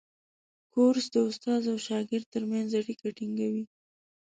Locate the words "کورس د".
0.73-1.15